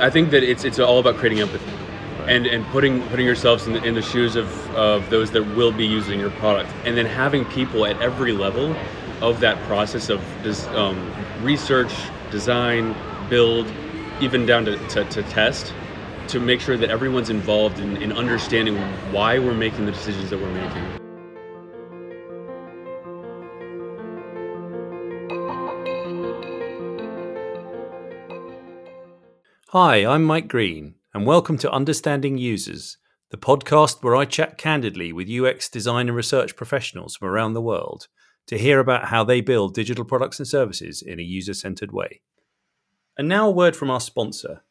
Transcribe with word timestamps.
I 0.00 0.08
think 0.08 0.30
that 0.30 0.42
it's 0.42 0.64
it's 0.64 0.78
all 0.78 0.98
about 0.98 1.16
creating 1.16 1.40
empathy, 1.40 1.70
and 2.26 2.46
and 2.46 2.64
putting 2.66 3.02
putting 3.08 3.26
yourselves 3.26 3.66
in 3.66 3.74
the, 3.74 3.84
in 3.84 3.94
the 3.94 4.02
shoes 4.02 4.34
of 4.34 4.48
of 4.74 5.08
those 5.10 5.30
that 5.32 5.42
will 5.42 5.72
be 5.72 5.86
using 5.86 6.18
your 6.18 6.30
product, 6.30 6.70
and 6.86 6.96
then 6.96 7.04
having 7.04 7.44
people 7.46 7.84
at 7.84 8.00
every 8.00 8.32
level 8.32 8.74
of 9.20 9.40
that 9.40 9.58
process 9.64 10.08
of 10.08 10.22
des, 10.42 10.66
um, 10.74 11.12
research, 11.42 11.92
design, 12.30 12.94
build, 13.28 13.70
even 14.22 14.46
down 14.46 14.64
to, 14.64 14.78
to, 14.88 15.04
to 15.04 15.22
test, 15.24 15.74
to 16.28 16.40
make 16.40 16.60
sure 16.60 16.78
that 16.78 16.90
everyone's 16.90 17.28
involved 17.28 17.78
in, 17.78 17.98
in 17.98 18.12
understanding 18.12 18.76
why 19.12 19.38
we're 19.38 19.52
making 19.52 19.84
the 19.84 19.92
decisions 19.92 20.30
that 20.30 20.40
we're 20.40 20.54
making. 20.54 20.99
Hi, 29.72 30.04
I'm 30.04 30.24
Mike 30.24 30.48
Green, 30.48 30.96
and 31.14 31.24
welcome 31.24 31.56
to 31.58 31.70
Understanding 31.70 32.36
Users, 32.36 32.98
the 33.30 33.36
podcast 33.36 34.02
where 34.02 34.16
I 34.16 34.24
chat 34.24 34.58
candidly 34.58 35.12
with 35.12 35.30
UX 35.30 35.68
design 35.68 36.08
and 36.08 36.16
research 36.16 36.56
professionals 36.56 37.14
from 37.14 37.28
around 37.28 37.52
the 37.52 37.62
world 37.62 38.08
to 38.48 38.58
hear 38.58 38.80
about 38.80 39.10
how 39.10 39.22
they 39.22 39.40
build 39.40 39.72
digital 39.72 40.04
products 40.04 40.40
and 40.40 40.48
services 40.48 41.02
in 41.02 41.20
a 41.20 41.22
user 41.22 41.54
centered 41.54 41.92
way. 41.92 42.20
And 43.16 43.28
now 43.28 43.46
a 43.46 43.52
word 43.52 43.76
from 43.76 43.92
our 43.92 44.00
sponsor. 44.00 44.64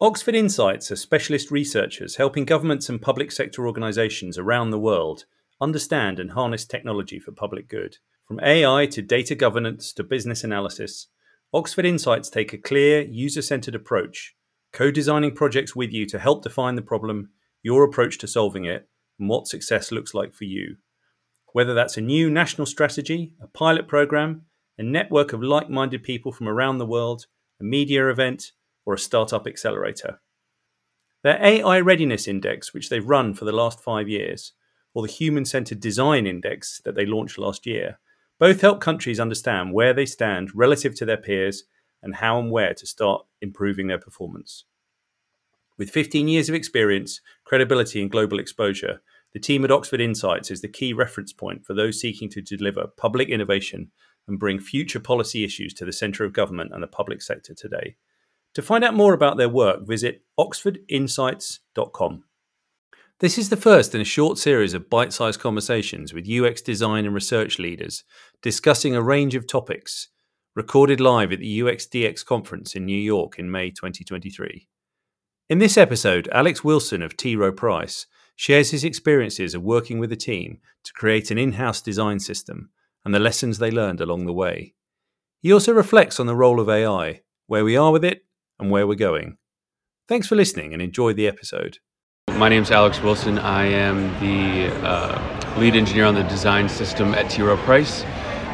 Oxford 0.00 0.34
Insights 0.34 0.90
are 0.90 0.96
specialist 0.96 1.52
researchers 1.52 2.16
helping 2.16 2.44
governments 2.44 2.88
and 2.88 3.00
public 3.00 3.30
sector 3.30 3.68
organisations 3.68 4.36
around 4.36 4.70
the 4.70 4.80
world 4.80 5.26
understand 5.60 6.18
and 6.18 6.32
harness 6.32 6.64
technology 6.64 7.20
for 7.20 7.30
public 7.30 7.68
good. 7.68 7.98
From 8.26 8.40
AI 8.40 8.86
to 8.86 9.00
data 9.00 9.36
governance 9.36 9.92
to 9.92 10.02
business 10.02 10.42
analysis, 10.42 11.06
Oxford 11.54 11.84
Insights 11.84 12.28
take 12.30 12.52
a 12.52 12.58
clear, 12.58 13.02
user 13.02 13.40
centered 13.40 13.76
approach, 13.76 14.34
co 14.72 14.90
designing 14.90 15.32
projects 15.36 15.76
with 15.76 15.92
you 15.92 16.04
to 16.06 16.18
help 16.18 16.42
define 16.42 16.74
the 16.74 16.82
problem, 16.82 17.30
your 17.62 17.84
approach 17.84 18.18
to 18.18 18.26
solving 18.26 18.64
it, 18.64 18.88
and 19.20 19.28
what 19.28 19.46
success 19.46 19.92
looks 19.92 20.14
like 20.14 20.34
for 20.34 20.46
you. 20.46 20.78
Whether 21.52 21.72
that's 21.72 21.96
a 21.96 22.00
new 22.00 22.28
national 22.28 22.66
strategy, 22.66 23.36
a 23.40 23.46
pilot 23.46 23.86
program, 23.86 24.46
a 24.78 24.82
network 24.82 25.32
of 25.32 25.44
like 25.44 25.70
minded 25.70 26.02
people 26.02 26.32
from 26.32 26.48
around 26.48 26.78
the 26.78 26.86
world, 26.86 27.26
a 27.60 27.64
media 27.64 28.08
event, 28.10 28.50
or 28.84 28.94
a 28.94 28.98
startup 28.98 29.46
accelerator. 29.46 30.20
Their 31.22 31.40
AI 31.40 31.78
Readiness 31.78 32.26
Index, 32.26 32.74
which 32.74 32.88
they've 32.88 33.08
run 33.08 33.32
for 33.32 33.44
the 33.44 33.52
last 33.52 33.78
five 33.78 34.08
years, 34.08 34.54
or 34.92 35.06
the 35.06 35.12
Human 35.12 35.44
Centered 35.44 35.78
Design 35.78 36.26
Index 36.26 36.80
that 36.84 36.96
they 36.96 37.06
launched 37.06 37.38
last 37.38 37.64
year, 37.64 38.00
both 38.38 38.60
help 38.60 38.80
countries 38.80 39.20
understand 39.20 39.72
where 39.72 39.92
they 39.92 40.06
stand 40.06 40.50
relative 40.54 40.94
to 40.96 41.04
their 41.04 41.16
peers 41.16 41.64
and 42.02 42.16
how 42.16 42.38
and 42.38 42.50
where 42.50 42.74
to 42.74 42.86
start 42.86 43.24
improving 43.40 43.86
their 43.86 43.98
performance. 43.98 44.64
With 45.78 45.90
15 45.90 46.28
years 46.28 46.48
of 46.48 46.54
experience, 46.54 47.20
credibility, 47.44 48.00
and 48.00 48.10
global 48.10 48.38
exposure, 48.38 49.00
the 49.32 49.40
team 49.40 49.64
at 49.64 49.72
Oxford 49.72 50.00
Insights 50.00 50.50
is 50.50 50.60
the 50.60 50.68
key 50.68 50.92
reference 50.92 51.32
point 51.32 51.66
for 51.66 51.74
those 51.74 52.00
seeking 52.00 52.28
to 52.30 52.40
deliver 52.40 52.86
public 52.96 53.28
innovation 53.28 53.90
and 54.28 54.38
bring 54.38 54.60
future 54.60 55.00
policy 55.00 55.44
issues 55.44 55.74
to 55.74 55.84
the 55.84 55.92
centre 55.92 56.24
of 56.24 56.32
government 56.32 56.70
and 56.72 56.82
the 56.82 56.88
public 56.88 57.20
sector 57.20 57.54
today. 57.54 57.96
To 58.54 58.62
find 58.62 58.84
out 58.84 58.94
more 58.94 59.12
about 59.12 59.36
their 59.36 59.48
work, 59.48 59.86
visit 59.86 60.22
oxfordinsights.com. 60.38 62.24
This 63.20 63.38
is 63.38 63.48
the 63.48 63.56
first 63.56 63.94
in 63.94 64.00
a 64.00 64.04
short 64.04 64.38
series 64.38 64.74
of 64.74 64.90
bite 64.90 65.12
sized 65.12 65.38
conversations 65.38 66.12
with 66.12 66.28
UX 66.28 66.60
design 66.60 67.04
and 67.04 67.14
research 67.14 67.60
leaders 67.60 68.02
discussing 68.42 68.96
a 68.96 69.02
range 69.02 69.36
of 69.36 69.46
topics, 69.46 70.08
recorded 70.56 70.98
live 70.98 71.30
at 71.30 71.38
the 71.38 71.60
UXDX 71.60 72.24
conference 72.24 72.74
in 72.74 72.84
New 72.84 72.98
York 72.98 73.38
in 73.38 73.52
May 73.52 73.70
2023. 73.70 74.66
In 75.48 75.58
this 75.58 75.78
episode, 75.78 76.28
Alex 76.32 76.64
Wilson 76.64 77.02
of 77.02 77.16
T. 77.16 77.36
Rowe 77.36 77.52
Price 77.52 78.06
shares 78.34 78.72
his 78.72 78.82
experiences 78.82 79.54
of 79.54 79.62
working 79.62 80.00
with 80.00 80.10
a 80.10 80.16
team 80.16 80.58
to 80.82 80.92
create 80.92 81.30
an 81.30 81.38
in 81.38 81.52
house 81.52 81.80
design 81.80 82.18
system 82.18 82.70
and 83.04 83.14
the 83.14 83.20
lessons 83.20 83.58
they 83.58 83.70
learned 83.70 84.00
along 84.00 84.26
the 84.26 84.32
way. 84.32 84.74
He 85.40 85.52
also 85.52 85.72
reflects 85.72 86.18
on 86.18 86.26
the 86.26 86.34
role 86.34 86.58
of 86.58 86.68
AI, 86.68 87.20
where 87.46 87.64
we 87.64 87.76
are 87.76 87.92
with 87.92 88.04
it, 88.04 88.24
and 88.58 88.72
where 88.72 88.88
we're 88.88 88.96
going. 88.96 89.36
Thanks 90.08 90.26
for 90.26 90.34
listening 90.34 90.72
and 90.72 90.82
enjoy 90.82 91.12
the 91.12 91.28
episode. 91.28 91.78
My 92.36 92.48
name 92.48 92.64
is 92.64 92.72
Alex 92.72 93.00
Wilson. 93.00 93.38
I 93.38 93.66
am 93.66 94.08
the 94.18 94.66
uh, 94.84 95.56
lead 95.56 95.76
engineer 95.76 96.04
on 96.04 96.16
the 96.16 96.24
design 96.24 96.68
system 96.68 97.14
at 97.14 97.30
T. 97.30 97.42
Rowe 97.42 97.56
Price. 97.58 98.04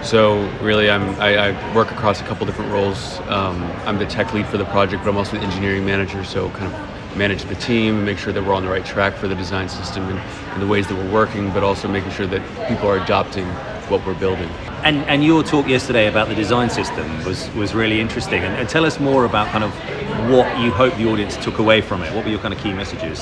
So 0.03 0.47
really, 0.61 0.91
I'm, 0.91 1.19
I, 1.19 1.49
I, 1.49 1.75
work 1.75 1.91
across 1.91 2.21
a 2.21 2.25
couple 2.25 2.45
different 2.45 2.71
roles. 2.71 3.19
Um, 3.21 3.63
I'm 3.87 3.99
the 3.99 4.05
tech 4.05 4.35
lead 4.35 4.47
for 4.49 4.59
the 4.59 4.67
project, 4.67 5.03
but 5.03 5.09
I'm 5.09 5.17
also 5.17 5.39
the 5.39 5.43
engineering 5.43 5.87
manager. 5.87 6.25
So 6.25 6.51
kind 6.51 6.71
of 6.71 7.17
manage 7.17 7.45
the 7.45 7.55
team, 7.55 8.05
make 8.05 8.19
sure 8.19 8.35
that 8.35 8.45
we're 8.45 8.53
on 8.53 8.65
the 8.65 8.71
right 8.71 8.85
track 8.85 9.15
for 9.15 9.29
the 9.29 9.35
design 9.35 9.71
system 9.71 10.05
and, 10.05 10.19
and 10.19 10.63
the 10.63 10.67
ways 10.67 10.87
that 10.89 10.95
we're 10.95 11.13
working, 11.13 11.51
but 11.51 11.63
also 11.63 11.89
making 11.89 12.11
sure 12.11 12.27
that 12.27 12.69
people 12.69 12.87
are 12.87 12.99
adopting 12.99 13.47
what 13.89 14.07
we're 14.07 14.19
building. 14.19 14.49
And, 14.85 14.99
and 15.05 15.25
your 15.25 15.43
talk 15.43 15.67
yesterday 15.67 16.07
about 16.07 16.29
the 16.29 16.35
design 16.35 16.69
system 16.69 17.25
was, 17.25 17.51
was 17.55 17.75
really 17.75 17.99
interesting. 17.99 18.43
And, 18.43 18.55
and 18.57 18.69
tell 18.69 18.85
us 18.85 19.01
more 19.01 19.25
about 19.25 19.49
kind 19.49 19.65
of 19.65 19.75
what 20.29 20.59
you 20.61 20.71
hope 20.71 20.95
the 20.97 21.09
audience 21.09 21.37
took 21.37 21.59
away 21.59 21.81
from 21.81 22.03
it. 22.03 22.13
What 22.15 22.25
were 22.25 22.31
your 22.31 22.41
kind 22.41 22.53
of 22.53 22.61
key 22.61 22.73
messages? 22.73 23.21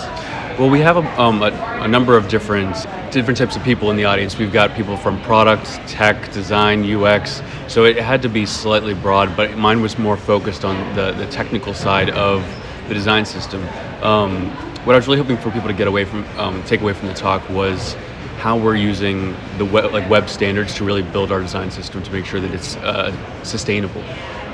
Well, 0.58 0.70
we 0.70 0.80
have 0.80 0.96
a, 0.96 1.20
um, 1.20 1.42
a, 1.42 1.50
a, 1.82 1.88
number 1.88 2.16
of 2.16 2.28
different 2.28 2.74
different 3.12 3.38
types 3.38 3.54
of 3.56 3.62
people 3.62 3.90
in 3.90 3.96
the 3.96 4.04
audience. 4.04 4.38
We've 4.38 4.52
got 4.52 4.74
people 4.74 4.96
from 4.96 5.20
product, 5.22 5.66
tech, 5.88 6.32
design, 6.32 6.84
UX. 6.84 7.42
So 7.68 7.84
it 7.84 7.96
had 7.96 8.22
to 8.22 8.28
be 8.28 8.44
slightly 8.44 8.94
broad, 8.94 9.36
but 9.36 9.56
mine 9.56 9.80
was 9.80 9.98
more 9.98 10.16
focused 10.16 10.64
on 10.64 10.76
the, 10.96 11.12
the 11.12 11.26
technical 11.28 11.74
side 11.74 12.10
of 12.10 12.42
the 12.88 12.94
design 12.94 13.24
system. 13.24 13.62
Um, 14.02 14.50
what 14.84 14.94
I 14.94 14.98
was 14.98 15.06
really 15.06 15.18
hoping 15.18 15.36
for 15.36 15.50
people 15.50 15.68
to 15.68 15.74
get 15.74 15.86
away 15.86 16.04
from, 16.04 16.24
um, 16.38 16.62
take 16.64 16.80
away 16.80 16.92
from 16.92 17.08
the 17.08 17.14
talk 17.14 17.48
was 17.50 17.94
how 18.38 18.56
we're 18.56 18.76
using 18.76 19.36
the 19.58 19.64
web, 19.64 19.92
like 19.92 20.08
web 20.08 20.28
standards 20.28 20.74
to 20.74 20.84
really 20.84 21.02
build 21.02 21.32
our 21.32 21.40
design 21.40 21.70
system 21.70 22.02
to 22.02 22.12
make 22.12 22.24
sure 22.24 22.40
that 22.40 22.52
it's 22.52 22.76
uh, 22.76 23.12
sustainable. 23.42 24.02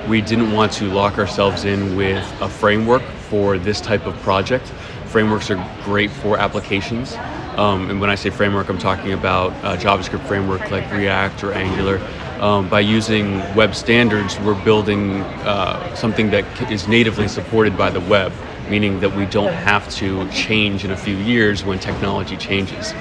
We 0.09 0.21
didn't 0.21 0.53
want 0.53 0.73
to 0.75 0.85
lock 0.85 1.19
ourselves 1.19 1.65
in 1.65 1.97
with 1.97 2.25
a 2.41 2.49
framework 2.49 3.03
for 3.29 3.59
this 3.59 3.81
type 3.81 4.07
of 4.07 4.15
project 4.21 4.71
frameworks 5.15 5.49
are 5.49 5.81
great 5.85 6.11
for 6.11 6.39
applications. 6.39 7.15
Um, 7.57 7.89
and 7.89 8.01
when 8.01 8.11
I 8.11 8.17
say 8.17 8.31
framework, 8.31 8.69
I'm 8.69 8.79
talking 8.79 9.13
about 9.13 9.53
a 9.63 9.81
JavaScript 9.81 10.27
framework 10.27 10.73
like 10.73 10.91
React 10.91 11.45
or 11.45 11.53
Angular. 11.53 12.01
Um, 12.41 12.69
by 12.69 12.81
using 12.81 13.39
web 13.55 13.77
standards, 13.77 14.41
we're 14.41 14.61
building 14.65 15.21
uh, 15.47 15.95
something 15.95 16.31
that 16.31 16.45
is 16.69 16.89
natively 16.89 17.29
supported 17.29 17.79
by 17.79 17.91
the 17.91 18.01
web, 18.01 18.33
meaning 18.69 18.99
that 18.99 19.15
we 19.15 19.25
don't 19.27 19.53
have 19.53 19.89
to 19.91 20.29
change 20.31 20.85
in 20.85 20.91
a 20.91 20.97
few 20.97 21.17
years 21.19 21.63
when 21.63 21.79
technology 21.79 22.37
changes. 22.37 22.93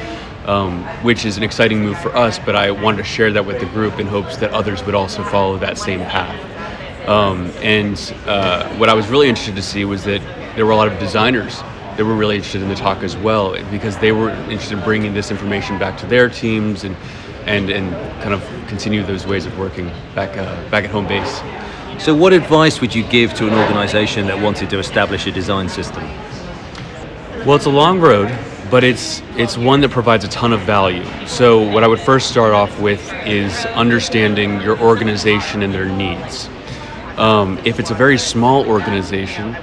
Um, 0.45 0.83
which 1.03 1.25
is 1.25 1.37
an 1.37 1.43
exciting 1.43 1.81
move 1.81 1.97
for 1.99 2.15
us, 2.15 2.37
but 2.37 2.53
I 2.53 2.69
wanted 2.69 2.97
to 2.97 3.05
share 3.05 3.31
that 3.31 3.45
with 3.45 3.59
the 3.61 3.65
group 3.67 3.97
in 3.97 4.05
hopes 4.05 4.35
that 4.37 4.51
others 4.51 4.83
would 4.85 4.93
also 4.93 5.23
follow 5.23 5.57
that 5.57 5.77
same 5.77 6.01
path. 6.01 6.52
Um, 7.07 7.51
and 7.61 7.97
uh, 8.25 8.67
what 8.77 8.89
I 8.89 8.93
was 8.93 9.07
really 9.07 9.27
interested 9.27 9.55
to 9.55 9.61
see 9.61 9.85
was 9.85 10.03
that 10.05 10.21
there 10.55 10.65
were 10.65 10.71
a 10.71 10.75
lot 10.75 10.87
of 10.87 10.97
designers 10.99 11.59
that 11.97 12.05
were 12.05 12.15
really 12.15 12.35
interested 12.35 12.61
in 12.61 12.69
the 12.69 12.75
talk 12.75 13.03
as 13.03 13.15
well 13.17 13.51
because 13.69 13.97
they 13.97 14.11
were 14.11 14.29
interested 14.29 14.77
in 14.77 14.83
bringing 14.83 15.13
this 15.13 15.29
information 15.29 15.77
back 15.77 15.97
to 15.99 16.07
their 16.07 16.29
teams 16.29 16.83
and 16.83 16.95
and 17.45 17.69
and 17.69 17.91
kind 18.21 18.33
of 18.33 18.41
continue 18.67 19.03
those 19.03 19.27
ways 19.27 19.45
of 19.45 19.57
working 19.59 19.91
back 20.15 20.37
uh, 20.37 20.69
back 20.69 20.85
at 20.85 20.91
home 20.91 21.07
base. 21.07 21.41
So, 22.01 22.15
what 22.15 22.33
advice 22.33 22.81
would 22.81 22.95
you 22.95 23.03
give 23.03 23.33
to 23.35 23.47
an 23.47 23.53
organisation 23.53 24.25
that 24.27 24.41
wanted 24.41 24.69
to 24.71 24.79
establish 24.79 25.27
a 25.27 25.31
design 25.31 25.69
system? 25.69 26.03
Well, 27.45 27.55
it's 27.55 27.65
a 27.65 27.69
long 27.69 27.99
road, 27.99 28.35
but 28.71 28.83
it's 28.83 29.21
it's 29.35 29.57
one 29.57 29.81
that 29.81 29.91
provides 29.91 30.23
a 30.23 30.29
ton 30.29 30.53
of 30.53 30.61
value. 30.61 31.05
So, 31.27 31.61
what 31.61 31.83
I 31.83 31.87
would 31.87 31.99
first 31.99 32.29
start 32.29 32.53
off 32.53 32.79
with 32.79 33.11
is 33.25 33.65
understanding 33.67 34.61
your 34.61 34.79
organization 34.79 35.61
and 35.61 35.73
their 35.73 35.85
needs. 35.85 36.49
Um, 37.17 37.59
if 37.63 37.79
it's 37.79 37.91
a 37.91 37.93
very 37.95 38.17
small 38.17 38.67
organization, 38.67 39.55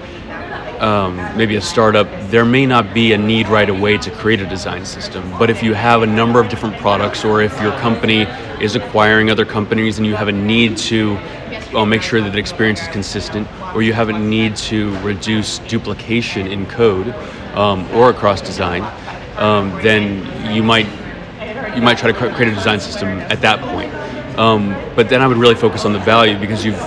um, 0.81 1.17
maybe 1.37 1.57
a 1.57 1.61
startup, 1.61 2.09
there 2.31 2.45
may 2.45 2.65
not 2.65 2.95
be 2.95 3.13
a 3.13 3.19
need 3.19 3.49
right 3.49 3.69
away 3.69 3.99
to 3.99 4.11
create 4.11 4.41
a 4.41 4.47
design 4.47 4.87
system. 4.87 5.29
But 5.39 5.51
if 5.51 5.63
you 5.63 5.75
have 5.75 6.03
a 6.03 6.07
number 6.07 6.41
of 6.41 6.49
different 6.49 6.77
products, 6.79 7.25
or 7.25 7.43
if 7.43 7.61
your 7.61 7.73
company 7.79 8.23
is 8.63 8.77
acquiring 8.77 9.31
other 9.31 9.45
companies 9.45 9.99
and 9.99 10.07
you 10.07 10.15
have 10.15 10.29
a 10.29 10.33
need 10.33 10.77
to 10.79 11.19
well, 11.73 11.87
make 11.87 12.03
sure 12.03 12.21
that 12.21 12.33
the 12.33 12.39
experience 12.39 12.83
is 12.83 12.89
consistent, 12.89 13.47
or 13.75 13.83
you 13.83 13.93
have 13.93 14.09
a 14.09 14.19
need 14.19 14.57
to 14.57 14.97
reduce 15.01 15.59
duplication 15.61 16.47
in 16.47 16.67
code 16.67 17.09
um, 17.55 17.89
or 17.93 18.11
across 18.11 18.41
design, 18.41 18.83
um, 19.37 19.71
then 19.83 20.55
you 20.55 20.63
might 20.63 20.87
you 21.75 21.83
might 21.83 21.99
try 21.99 22.11
to 22.11 22.35
create 22.35 22.51
a 22.51 22.55
design 22.55 22.81
system 22.81 23.09
at 23.09 23.41
that 23.41 23.61
point. 23.61 23.93
Um, 24.39 24.75
but 24.97 25.09
then 25.09 25.21
I 25.21 25.29
would 25.29 25.37
really 25.37 25.55
focus 25.55 25.85
on 25.85 25.93
the 25.93 25.99
value 26.01 26.39
because 26.39 26.65
you've 26.65 26.81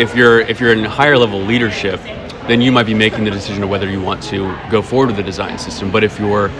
if 0.00 0.16
you're 0.16 0.40
if 0.40 0.58
you're 0.60 0.72
in 0.72 0.84
higher 0.84 1.18
level 1.18 1.40
leadership 1.40 2.00
then 2.50 2.60
you 2.60 2.72
might 2.72 2.86
be 2.86 2.94
making 2.94 3.22
the 3.22 3.30
decision 3.30 3.62
of 3.62 3.68
whether 3.68 3.88
you 3.88 4.00
want 4.00 4.20
to 4.20 4.58
go 4.70 4.82
forward 4.82 5.06
with 5.06 5.16
the 5.16 5.22
design 5.22 5.56
system. 5.56 5.88
But 5.88 6.02
if 6.02 6.18
you're 6.18 6.50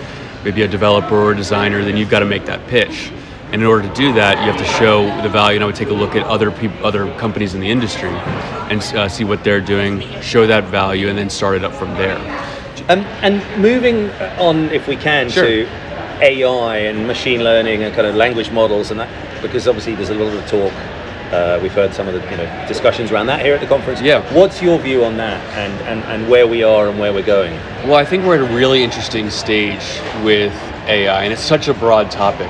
maybe 0.41 0.61
a 0.61 0.67
developer 0.67 1.15
or 1.15 1.31
a 1.33 1.35
designer, 1.35 1.83
then 1.83 1.97
you've 1.97 2.09
got 2.09 2.19
to 2.19 2.25
make 2.25 2.45
that 2.45 2.65
pitch. 2.67 3.11
And 3.51 3.61
in 3.61 3.67
order 3.67 3.85
to 3.85 3.93
do 3.93 4.13
that, 4.13 4.37
you 4.37 4.49
have 4.49 4.57
to 4.57 4.79
show 4.79 5.05
the 5.21 5.27
value. 5.27 5.55
And 5.57 5.63
I 5.63 5.67
would 5.67 5.75
take 5.75 5.89
a 5.89 5.93
look 5.93 6.15
at 6.15 6.25
other 6.25 6.49
people, 6.49 6.85
other 6.85 7.13
companies 7.17 7.53
in 7.55 7.59
the 7.59 7.69
industry, 7.69 8.07
and 8.07 8.81
uh, 8.95 9.09
see 9.09 9.25
what 9.25 9.43
they're 9.43 9.59
doing, 9.59 9.99
show 10.21 10.47
that 10.47 10.63
value, 10.65 11.09
and 11.09 11.17
then 11.17 11.29
start 11.29 11.57
it 11.57 11.65
up 11.65 11.73
from 11.73 11.89
there. 11.95 12.17
Um, 12.87 13.01
and 13.21 13.61
moving 13.61 14.09
on, 14.39 14.69
if 14.69 14.87
we 14.87 14.95
can, 14.95 15.29
Sure. 15.29 15.45
to 15.45 15.67
AI 16.21 16.77
and 16.77 17.05
machine 17.05 17.43
learning 17.43 17.83
and 17.83 17.93
kind 17.93 18.07
of 18.07 18.15
language 18.15 18.49
models 18.51 18.91
and 18.91 18.99
that, 19.01 19.09
because 19.41 19.67
obviously 19.67 19.95
there's 19.95 20.09
a 20.09 20.13
lot 20.13 20.33
of 20.33 20.47
talk. 20.47 20.71
Uh, 21.31 21.57
we've 21.63 21.71
heard 21.71 21.93
some 21.93 22.09
of 22.09 22.13
the 22.13 22.19
you 22.29 22.35
know 22.35 22.65
discussions 22.67 23.09
around 23.09 23.25
that 23.27 23.43
here 23.43 23.53
at 23.53 23.61
the 23.61 23.67
conference. 23.67 24.01
Yeah. 24.01 24.21
What's 24.33 24.61
your 24.61 24.77
view 24.77 25.05
on 25.05 25.15
that 25.17 25.41
and, 25.57 25.73
and, 25.87 26.03
and 26.03 26.29
where 26.29 26.45
we 26.45 26.61
are 26.61 26.89
and 26.89 26.99
where 26.99 27.13
we're 27.13 27.25
going? 27.25 27.53
Well, 27.85 27.95
I 27.95 28.03
think 28.03 28.25
we're 28.25 28.43
at 28.43 28.51
a 28.51 28.53
really 28.53 28.83
interesting 28.83 29.29
stage 29.29 30.01
with 30.25 30.53
AI, 30.87 31.23
and 31.23 31.31
it's 31.31 31.41
such 31.41 31.69
a 31.69 31.73
broad 31.73 32.11
topic. 32.11 32.49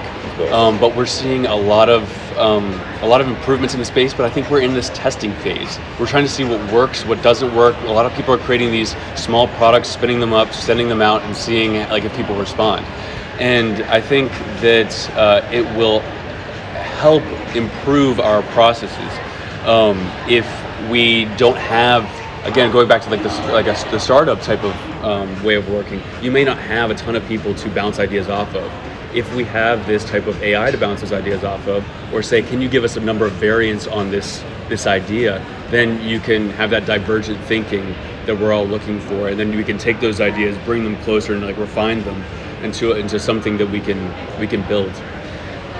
Um, 0.51 0.79
but 0.79 0.95
we're 0.95 1.05
seeing 1.05 1.45
a 1.45 1.55
lot 1.55 1.89
of 1.89 2.09
um, 2.39 2.73
a 3.01 3.07
lot 3.07 3.21
of 3.21 3.27
improvements 3.27 3.75
in 3.75 3.79
the 3.79 3.85
space. 3.85 4.15
But 4.15 4.25
I 4.25 4.31
think 4.31 4.49
we're 4.49 4.61
in 4.61 4.73
this 4.73 4.89
testing 4.89 5.33
phase. 5.35 5.77
We're 5.99 6.07
trying 6.07 6.25
to 6.25 6.31
see 6.31 6.43
what 6.43 6.73
works, 6.73 7.05
what 7.05 7.21
doesn't 7.21 7.55
work. 7.55 7.75
A 7.81 7.91
lot 7.91 8.07
of 8.07 8.13
people 8.13 8.33
are 8.33 8.39
creating 8.39 8.71
these 8.71 8.95
small 9.15 9.47
products, 9.49 9.89
spinning 9.89 10.19
them 10.19 10.33
up, 10.33 10.53
sending 10.53 10.89
them 10.89 11.03
out, 11.03 11.21
and 11.21 11.35
seeing 11.35 11.73
like 11.89 12.03
if 12.03 12.15
people 12.15 12.35
respond. 12.35 12.83
And 13.39 13.83
I 13.83 14.01
think 14.01 14.31
that 14.61 15.09
uh, 15.11 15.47
it 15.51 15.65
will 15.77 16.01
help 17.01 17.23
improve 17.55 18.19
our 18.19 18.43
processes. 18.53 19.11
Um, 19.67 19.97
if 20.29 20.47
we 20.91 21.25
don't 21.35 21.57
have 21.57 22.03
again 22.45 22.71
going 22.71 22.87
back 22.87 23.01
to 23.01 23.09
like 23.09 23.23
this 23.23 23.37
like 23.49 23.65
a, 23.65 23.91
the 23.91 23.99
startup 23.99 24.39
type 24.41 24.63
of 24.63 24.75
um, 25.03 25.43
way 25.43 25.55
of 25.55 25.67
working 25.69 26.01
you 26.21 26.31
may 26.31 26.43
not 26.43 26.57
have 26.57 26.89
a 26.89 26.95
ton 26.95 27.15
of 27.15 27.23
people 27.27 27.53
to 27.55 27.69
bounce 27.69 27.99
ideas 27.99 28.29
off 28.29 28.53
of. 28.55 28.71
If 29.15 29.33
we 29.35 29.43
have 29.45 29.85
this 29.87 30.05
type 30.05 30.27
of 30.27 30.41
ai 30.41 30.71
to 30.71 30.77
bounce 30.77 31.01
those 31.01 31.11
ideas 31.11 31.43
off 31.43 31.67
of 31.67 31.83
or 32.13 32.21
say 32.21 32.43
can 32.43 32.61
you 32.61 32.69
give 32.69 32.83
us 32.83 32.97
a 32.97 32.99
number 32.99 33.25
of 33.25 33.33
variants 33.33 33.87
on 33.87 34.11
this 34.11 34.43
this 34.69 34.85
idea? 34.85 35.43
then 35.71 36.03
you 36.05 36.19
can 36.19 36.49
have 36.49 36.69
that 36.69 36.85
divergent 36.85 37.39
thinking 37.45 37.95
that 38.25 38.37
we're 38.37 38.51
all 38.51 38.65
looking 38.65 38.99
for 38.99 39.29
and 39.29 39.39
then 39.39 39.55
we 39.55 39.63
can 39.63 39.77
take 39.77 39.99
those 39.99 40.19
ideas 40.19 40.57
bring 40.65 40.83
them 40.83 40.97
closer 40.97 41.33
and 41.33 41.43
like 41.45 41.57
refine 41.57 42.03
them 42.03 42.21
into 42.61 42.91
into 42.93 43.17
something 43.19 43.57
that 43.57 43.69
we 43.69 43.79
can 43.79 43.99
we 44.39 44.45
can 44.45 44.61
build 44.67 44.91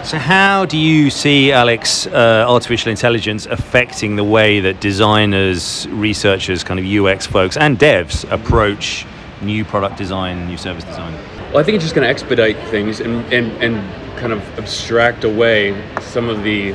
So, 0.03 0.17
how 0.17 0.65
do 0.65 0.79
you 0.79 1.11
see, 1.11 1.51
Alex, 1.51 2.07
uh, 2.07 2.45
artificial 2.47 2.89
intelligence 2.89 3.45
affecting 3.45 4.15
the 4.15 4.23
way 4.23 4.59
that 4.59 4.81
designers, 4.81 5.87
researchers, 5.89 6.63
kind 6.63 6.79
of 6.79 6.85
UX 6.85 7.27
folks, 7.27 7.55
and 7.55 7.77
devs 7.77 8.29
approach 8.31 9.05
new 9.41 9.63
product 9.63 9.97
design, 9.97 10.47
new 10.47 10.57
service 10.57 10.83
design? 10.85 11.13
Well, 11.51 11.59
I 11.59 11.63
think 11.63 11.75
it's 11.75 11.83
just 11.85 11.93
going 11.93 12.05
to 12.05 12.09
expedite 12.09 12.57
things 12.69 12.99
and, 12.99 13.31
and, 13.31 13.51
and 13.63 14.17
kind 14.17 14.33
of 14.33 14.41
abstract 14.57 15.23
away 15.23 15.79
some 16.01 16.29
of 16.29 16.41
the 16.43 16.71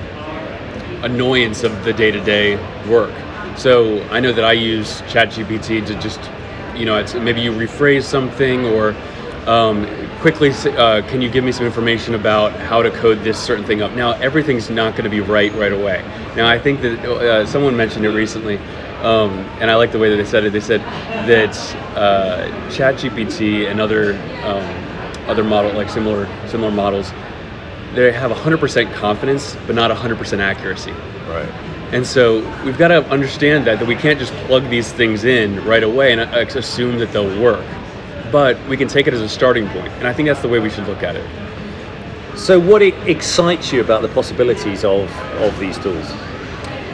annoyance 1.03 1.65
of 1.65 1.85
the 1.85 1.93
day 1.93 2.13
to 2.13 2.23
day 2.23 2.57
work. 2.89 3.13
So 3.59 4.03
I 4.05 4.21
know 4.21 4.33
that 4.33 4.45
I 4.45 4.53
use 4.53 5.03
ChatGPT 5.03 5.85
to 5.85 5.99
just, 6.01 6.21
you 6.77 6.87
know, 6.87 7.05
maybe 7.21 7.41
you 7.41 7.51
rephrase 7.51 8.05
something 8.05 8.67
or 8.67 8.95
um, 9.47 9.85
quickly, 10.33 10.51
uh, 10.73 11.03
can 11.03 11.23
you 11.23 11.31
give 11.31 11.45
me 11.45 11.53
some 11.53 11.67
information 11.67 12.17
about 12.17 12.53
how 12.53 12.83
to 12.83 12.91
code 12.91 13.23
this 13.23 13.39
certain 13.39 13.65
thing 13.65 13.81
up? 13.81 13.93
Now, 13.93 14.11
everything's 14.15 14.69
not 14.69 14.95
going 14.95 15.05
to 15.05 15.11
be 15.11 15.21
right 15.21 15.55
right 15.55 15.73
away. 15.73 16.03
Now, 16.35 16.49
I 16.49 16.59
think 16.59 16.81
that 16.81 16.99
uh, 17.05 17.47
someone 17.47 17.77
mentioned 17.77 18.05
it 18.05 18.09
recently, 18.09 18.57
um, 19.03 19.31
and 19.61 19.71
I 19.71 19.77
like 19.77 19.93
the 19.93 20.01
way 20.01 20.11
that 20.11 20.17
they 20.17 20.25
said 20.25 20.43
it. 20.43 20.53
They 20.53 20.59
said 20.59 20.81
that 21.29 21.57
uh, 21.97 22.49
ChatGPT 22.71 23.71
and 23.71 23.81
other 23.81 24.15
um, 24.43 25.29
other 25.29 25.45
model 25.45 25.73
like 25.75 25.89
similar 25.89 26.27
similar 26.49 26.73
models, 26.73 27.13
they 27.95 28.11
have 28.11 28.33
100% 28.33 28.93
confidence, 28.95 29.57
but 29.69 29.77
not 29.77 29.93
100% 29.93 30.41
accuracy. 30.41 30.91
Right. 31.29 31.49
And 31.93 32.05
so 32.05 32.41
we've 32.65 32.79
got 32.79 32.89
to 32.89 33.09
understand 33.11 33.65
that 33.69 33.79
that 33.79 33.87
we 33.87 33.95
can't 33.95 34.19
just 34.19 34.33
plug 34.49 34.69
these 34.71 34.93
things 34.93 35.23
in 35.23 35.65
right 35.65 35.85
away 35.85 36.15
and 36.15 36.21
uh, 36.23 36.59
assume 36.59 36.99
that 36.99 37.13
they'll 37.13 37.41
work. 37.41 37.65
But 38.33 38.59
we 38.69 38.77
can 38.77 38.89
take 38.89 39.07
it 39.07 39.15
as 39.15 39.21
a 39.21 39.29
starting 39.29 39.69
point, 39.69 39.89
and 39.95 40.07
I 40.07 40.13
think 40.13 40.29
that's 40.29 40.43
the 40.43 40.49
way 40.49 40.59
we 40.59 40.71
should 40.71 40.87
look 40.87 41.03
at 41.03 41.17
it. 41.17 41.25
So, 42.37 42.61
what 42.61 42.83
excites 42.83 43.73
you 43.73 43.81
about 43.81 44.03
the 44.03 44.09
possibilities 44.09 44.85
of, 44.85 45.11
of 45.41 45.59
these 45.59 45.79
tools? 45.79 46.07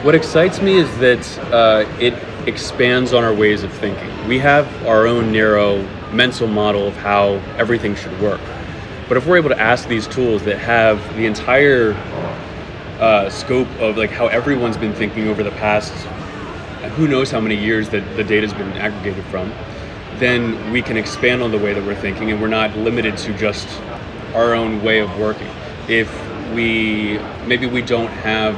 What 0.03 0.15
excites 0.15 0.61
me 0.61 0.75
is 0.75 0.97
that 0.99 1.39
uh, 1.53 1.85
it 1.99 2.13
expands 2.47 3.13
on 3.13 3.23
our 3.23 3.33
ways 3.33 3.63
of 3.63 3.71
thinking. 3.73 4.27
We 4.27 4.39
have 4.39 4.67
our 4.85 5.07
own 5.07 5.31
narrow 5.31 5.81
mental 6.11 6.47
model 6.47 6.87
of 6.87 6.95
how 6.95 7.35
everything 7.57 7.95
should 7.95 8.17
work. 8.21 8.41
But 9.07 9.17
if 9.17 9.25
we're 9.25 9.37
able 9.37 9.49
to 9.49 9.59
ask 9.59 9.87
these 9.87 10.07
tools 10.07 10.43
that 10.43 10.57
have 10.59 10.97
the 11.15 11.25
entire 11.25 11.93
uh, 12.99 13.29
scope 13.29 13.67
of 13.79 13.97
like 13.97 14.11
how 14.11 14.27
everyone's 14.27 14.77
been 14.77 14.93
thinking 14.93 15.27
over 15.27 15.43
the 15.43 15.51
past 15.51 15.93
who 16.95 17.07
knows 17.07 17.31
how 17.31 17.39
many 17.39 17.55
years 17.55 17.89
that 17.89 18.03
the 18.15 18.23
data's 18.23 18.53
been 18.53 18.71
aggregated 18.73 19.23
from, 19.25 19.51
then 20.23 20.71
we 20.71 20.81
can 20.81 20.95
expand 20.95 21.43
on 21.43 21.51
the 21.51 21.57
way 21.57 21.73
that 21.73 21.83
we're 21.83 21.95
thinking 21.95 22.31
and 22.31 22.41
we're 22.41 22.47
not 22.47 22.75
limited 22.77 23.17
to 23.17 23.33
just 23.37 23.67
our 24.33 24.53
own 24.53 24.81
way 24.81 24.99
of 24.99 25.17
working. 25.19 25.49
If 25.87 26.09
we 26.53 27.19
maybe 27.45 27.65
we 27.67 27.81
don't 27.81 28.07
have 28.07 28.55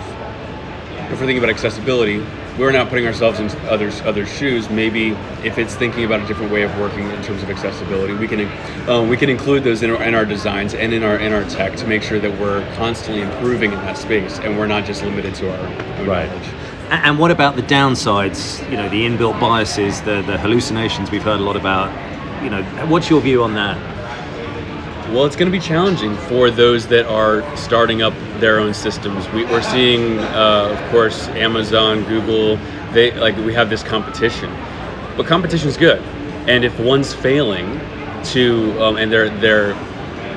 if 1.11 1.11
we're 1.11 1.27
thinking 1.27 1.37
about 1.37 1.49
accessibility, 1.49 2.23
we're 2.57 2.71
not 2.71 2.89
putting 2.89 3.05
ourselves 3.05 3.39
in 3.39 3.49
others 3.67 4.01
others' 4.01 4.31
shoes. 4.31 4.69
Maybe 4.69 5.09
if 5.43 5.57
it's 5.57 5.75
thinking 5.75 6.03
about 6.05 6.21
a 6.21 6.27
different 6.27 6.51
way 6.51 6.61
of 6.63 6.77
working 6.79 7.09
in 7.09 7.21
terms 7.23 7.41
of 7.43 7.49
accessibility, 7.49 8.13
we 8.13 8.27
can 8.27 8.49
um, 8.89 9.09
we 9.09 9.17
can 9.17 9.29
include 9.29 9.63
those 9.63 9.81
in 9.83 9.89
our, 9.89 10.01
in 10.03 10.13
our 10.15 10.25
designs 10.25 10.73
and 10.73 10.93
in 10.93 11.03
our 11.03 11.17
in 11.17 11.33
our 11.33 11.43
tech 11.49 11.75
to 11.77 11.87
make 11.87 12.03
sure 12.03 12.19
that 12.19 12.39
we're 12.39 12.61
constantly 12.75 13.23
improving 13.23 13.71
in 13.73 13.79
that 13.79 13.97
space 13.97 14.39
and 14.39 14.57
we're 14.57 14.67
not 14.67 14.85
just 14.85 15.03
limited 15.03 15.33
to 15.35 15.51
our 15.51 15.57
own 15.67 16.07
Right. 16.07 16.27
knowledge. 16.27 16.49
And 16.89 17.17
what 17.19 17.31
about 17.31 17.55
the 17.55 17.63
downsides? 17.63 18.63
You 18.69 18.77
know, 18.77 18.89
the 18.89 19.05
inbuilt 19.05 19.39
biases, 19.39 20.01
the, 20.01 20.21
the 20.21 20.37
hallucinations 20.37 21.11
we've 21.11 21.23
heard 21.23 21.39
a 21.39 21.43
lot 21.43 21.55
about. 21.55 21.89
You 22.43 22.49
know, 22.49 22.63
what's 22.87 23.09
your 23.09 23.21
view 23.21 23.43
on 23.43 23.53
that? 23.55 23.77
Well, 25.11 25.25
it's 25.25 25.35
going 25.35 25.51
to 25.51 25.57
be 25.57 25.63
challenging 25.63 26.15
for 26.15 26.49
those 26.51 26.87
that 26.87 27.05
are 27.05 27.43
starting 27.57 28.01
up 28.01 28.13
their 28.39 28.59
own 28.59 28.73
systems. 28.73 29.27
We, 29.29 29.45
we're 29.45 29.61
seeing, 29.61 30.19
uh, 30.19 30.77
of 30.79 30.91
course, 30.91 31.27
Amazon, 31.29 32.03
Google. 32.05 32.57
They 32.91 33.11
like 33.19 33.35
we 33.37 33.53
have 33.53 33.69
this 33.69 33.83
competition, 33.83 34.49
but 35.17 35.25
competition 35.25 35.67
is 35.69 35.77
good. 35.77 36.01
And 36.47 36.63
if 36.63 36.77
one's 36.79 37.13
failing 37.13 37.79
to, 38.25 38.83
um, 38.83 38.97
and 38.97 39.11
they're 39.11 39.29
they're 39.39 39.73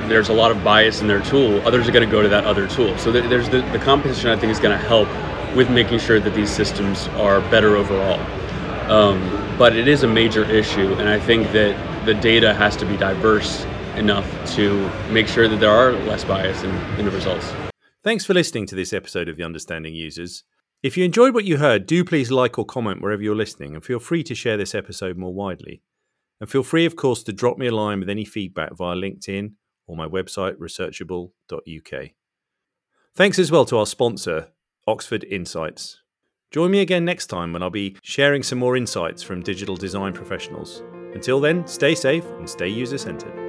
there's 0.07 0.29
a 0.29 0.33
lot 0.33 0.51
of 0.51 0.63
bias 0.63 1.01
in 1.01 1.07
their 1.07 1.21
tool, 1.21 1.61
others 1.65 1.87
are 1.87 1.91
going 1.91 2.05
to 2.07 2.11
go 2.11 2.21
to 2.21 2.29
that 2.29 2.45
other 2.45 2.67
tool. 2.67 2.97
So 2.97 3.11
there- 3.11 3.27
there's 3.27 3.47
the, 3.49 3.61
the 3.71 3.79
competition. 3.79 4.29
I 4.29 4.35
think 4.37 4.51
is 4.51 4.59
going 4.59 4.77
to 4.77 4.85
help 4.87 5.07
with 5.55 5.69
making 5.69 5.99
sure 5.99 6.19
that 6.19 6.33
these 6.33 6.49
systems 6.49 7.07
are 7.09 7.41
better 7.49 7.75
overall. 7.75 8.19
Um, 8.89 9.55
but 9.57 9.75
it 9.75 9.87
is 9.87 10.03
a 10.03 10.07
major 10.07 10.43
issue, 10.45 10.93
and 10.93 11.09
I 11.09 11.19
think 11.19 11.51
that 11.51 12.05
the 12.05 12.13
data 12.13 12.53
has 12.53 12.75
to 12.77 12.85
be 12.85 12.97
diverse 12.97 13.65
enough 13.95 14.27
to 14.55 14.89
make 15.11 15.27
sure 15.27 15.47
that 15.47 15.59
there 15.59 15.71
are 15.71 15.91
less 15.91 16.23
bias 16.23 16.63
in, 16.63 16.73
in 16.97 17.05
the 17.05 17.11
results. 17.11 17.51
Thanks 18.03 18.25
for 18.25 18.33
listening 18.33 18.65
to 18.67 18.75
this 18.75 18.93
episode 18.93 19.27
of 19.27 19.37
The 19.37 19.43
Understanding 19.43 19.93
Users. 19.93 20.43
If 20.81 20.95
you 20.95 21.03
enjoyed 21.03 21.33
what 21.33 21.43
you 21.43 21.57
heard, 21.57 21.85
do 21.85 22.05
please 22.05 22.31
like 22.31 22.57
or 22.57 22.65
comment 22.65 23.01
wherever 23.01 23.21
you're 23.21 23.35
listening 23.35 23.75
and 23.75 23.83
feel 23.83 23.99
free 23.99 24.23
to 24.23 24.33
share 24.33 24.55
this 24.55 24.73
episode 24.73 25.17
more 25.17 25.33
widely. 25.33 25.81
And 26.39 26.49
feel 26.49 26.63
free, 26.63 26.85
of 26.85 26.95
course, 26.95 27.21
to 27.23 27.33
drop 27.33 27.57
me 27.57 27.67
a 27.67 27.75
line 27.75 27.99
with 27.99 28.09
any 28.09 28.23
feedback 28.23 28.77
via 28.77 28.95
LinkedIn 28.95 29.53
or 29.87 29.97
my 29.97 30.07
website, 30.07 30.55
researchable.uk. 30.55 32.09
Thanks 33.15 33.39
as 33.39 33.51
well 33.51 33.65
to 33.65 33.77
our 33.77 33.85
sponsor, 33.85 34.47
Oxford 34.89 35.23
Insights. 35.25 36.01
Join 36.49 36.71
me 36.71 36.81
again 36.81 37.05
next 37.05 37.27
time 37.27 37.53
when 37.53 37.61
I'll 37.61 37.69
be 37.69 37.95
sharing 38.01 38.41
some 38.41 38.57
more 38.57 38.75
insights 38.75 39.21
from 39.21 39.43
digital 39.43 39.77
design 39.77 40.13
professionals. 40.13 40.81
Until 41.13 41.39
then, 41.39 41.67
stay 41.67 41.93
safe 41.93 42.25
and 42.39 42.49
stay 42.49 42.69
user 42.69 42.97
centered. 42.97 43.48